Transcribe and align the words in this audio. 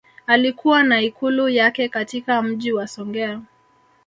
Alikuwa 0.27 0.83
na 0.83 1.01
Ikulu 1.01 1.49
yake 1.49 1.89
katika 1.89 2.41
Mji 2.41 2.71
wa 2.71 2.87
Songea 2.87 3.41